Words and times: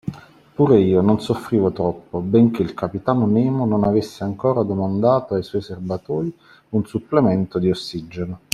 Pure 0.55 0.79
io 0.79 0.99
non 1.01 1.21
soffrivo 1.21 1.71
troppo 1.71 2.21
benchè 2.21 2.63
il 2.63 2.73
capitano 2.73 3.27
Nemo 3.27 3.67
non 3.67 3.83
avesse 3.83 4.23
ancora 4.23 4.63
domandato 4.63 5.35
ai 5.35 5.43
suoi 5.43 5.61
serbatoi 5.61 6.35
un 6.69 6.85
supplemento 6.87 7.59
di 7.59 7.69
ossigeno. 7.69 8.39